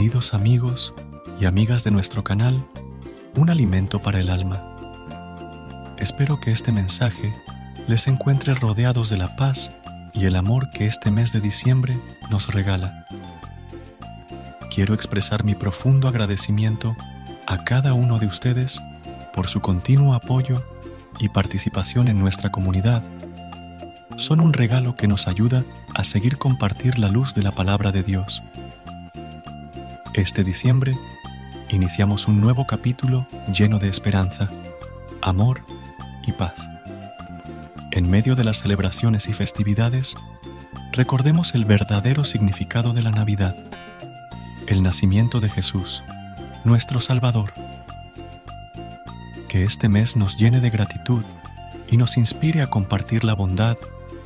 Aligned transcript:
Queridos 0.00 0.32
amigos 0.32 0.94
y 1.38 1.44
amigas 1.44 1.84
de 1.84 1.90
nuestro 1.90 2.24
canal, 2.24 2.66
un 3.36 3.50
alimento 3.50 4.00
para 4.00 4.18
el 4.18 4.30
alma. 4.30 4.58
Espero 5.98 6.40
que 6.40 6.52
este 6.52 6.72
mensaje 6.72 7.34
les 7.86 8.06
encuentre 8.06 8.54
rodeados 8.54 9.10
de 9.10 9.18
la 9.18 9.36
paz 9.36 9.70
y 10.14 10.24
el 10.24 10.36
amor 10.36 10.70
que 10.70 10.86
este 10.86 11.10
mes 11.10 11.32
de 11.32 11.42
diciembre 11.42 12.00
nos 12.30 12.46
regala. 12.46 13.04
Quiero 14.74 14.94
expresar 14.94 15.44
mi 15.44 15.54
profundo 15.54 16.08
agradecimiento 16.08 16.96
a 17.46 17.62
cada 17.64 17.92
uno 17.92 18.18
de 18.18 18.26
ustedes 18.26 18.80
por 19.34 19.48
su 19.48 19.60
continuo 19.60 20.14
apoyo 20.14 20.64
y 21.18 21.28
participación 21.28 22.08
en 22.08 22.18
nuestra 22.18 22.50
comunidad. 22.50 23.02
Son 24.16 24.40
un 24.40 24.54
regalo 24.54 24.96
que 24.96 25.08
nos 25.08 25.28
ayuda 25.28 25.62
a 25.94 26.04
seguir 26.04 26.38
compartir 26.38 26.98
la 26.98 27.08
luz 27.08 27.34
de 27.34 27.42
la 27.42 27.52
palabra 27.52 27.92
de 27.92 28.02
Dios. 28.02 28.42
Este 30.14 30.42
diciembre 30.42 30.98
iniciamos 31.68 32.26
un 32.26 32.40
nuevo 32.40 32.66
capítulo 32.66 33.28
lleno 33.54 33.78
de 33.78 33.88
esperanza, 33.88 34.48
amor 35.22 35.62
y 36.26 36.32
paz. 36.32 36.54
En 37.92 38.10
medio 38.10 38.34
de 38.34 38.42
las 38.42 38.58
celebraciones 38.58 39.28
y 39.28 39.34
festividades, 39.34 40.16
recordemos 40.92 41.54
el 41.54 41.64
verdadero 41.64 42.24
significado 42.24 42.92
de 42.92 43.02
la 43.02 43.12
Navidad, 43.12 43.54
el 44.66 44.82
nacimiento 44.82 45.38
de 45.38 45.48
Jesús, 45.48 46.02
nuestro 46.64 47.00
Salvador. 47.00 47.52
Que 49.48 49.62
este 49.62 49.88
mes 49.88 50.16
nos 50.16 50.36
llene 50.36 50.58
de 50.58 50.70
gratitud 50.70 51.24
y 51.88 51.96
nos 51.98 52.16
inspire 52.16 52.62
a 52.62 52.66
compartir 52.66 53.22
la 53.22 53.34
bondad 53.34 53.76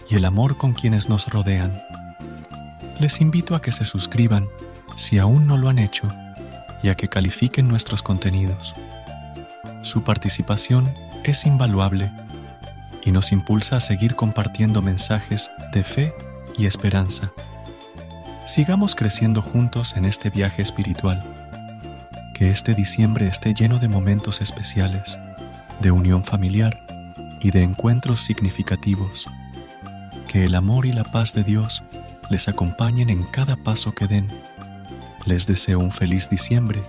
y 0.09 0.17
el 0.17 0.25
amor 0.25 0.57
con 0.57 0.73
quienes 0.73 1.11
nos 1.11 1.27
rodean. 1.27 1.79
Les 3.01 3.21
invito 3.21 3.55
a 3.55 3.61
que 3.61 3.71
se 3.71 3.85
suscriban 3.85 4.49
si 4.97 5.19
aún 5.19 5.47
no 5.47 5.57
lo 5.57 5.69
han 5.69 5.79
hecho 5.79 6.09
y 6.83 6.89
a 6.89 6.95
que 6.95 7.09
califiquen 7.09 7.69
nuestros 7.69 8.03
contenidos. 8.03 8.75
Su 9.83 10.03
participación 10.03 10.93
es 11.25 11.47
invaluable 11.47 12.11
y 13.05 13.13
nos 13.13 13.33
impulsa 13.33 13.77
a 13.77 13.81
seguir 13.81 14.15
compartiendo 14.15 14.83
mensajes 14.83 15.51
de 15.73 15.85
fe 15.85 16.15
y 16.57 16.67
esperanza. 16.67 17.33
Sigamos 18.47 18.95
creciendo 18.95 19.43
juntos 19.43 19.97
en 19.97 20.05
este 20.05 20.31
viaje 20.31 20.63
espiritual. 20.63 21.23
Que 22.35 22.51
este 22.51 22.75
diciembre 22.75 23.27
esté 23.27 23.55
lleno 23.55 23.79
de 23.79 23.89
momentos 23.89 24.41
especiales, 24.41 25.19
de 25.81 25.91
unión 25.91 26.25
familiar 26.25 26.77
y 27.41 27.51
de 27.51 27.63
encuentros 27.63 28.23
significativos. 28.23 29.27
Que 30.29 30.45
el 30.45 30.55
amor 30.55 30.85
y 30.85 30.93
la 30.93 31.05
paz 31.05 31.33
de 31.33 31.45
Dios 31.45 31.83
les 32.29 32.49
acompañen 32.49 33.09
en 33.09 33.23
cada 33.23 33.57
paso 33.57 33.95
que 33.95 34.07
den. 34.07 34.27
Les 35.27 35.47
deseo 35.47 35.79
un 35.79 35.91
feliz 35.91 36.29
diciembre 36.29 36.83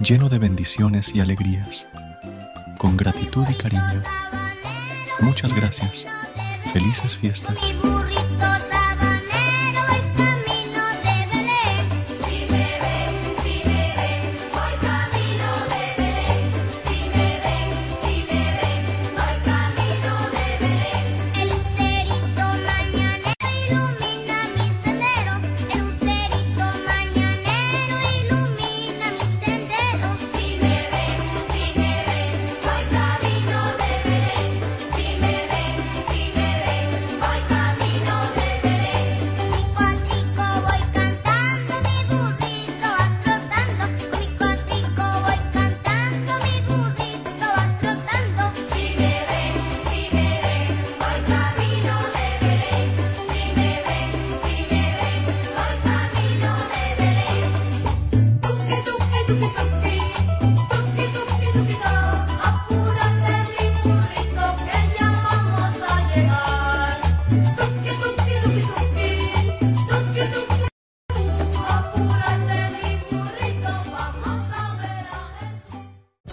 lleno 0.00 0.30
de 0.30 0.38
bendiciones 0.38 1.14
y 1.14 1.20
alegrías. 1.20 1.86
Con 2.78 2.96
gratitud 2.96 3.46
y 3.48 3.54
cariño. 3.54 4.02
Muchas 5.20 5.54
gracias. 5.54 6.06
Felices 6.72 7.16
fiestas. 7.16 7.56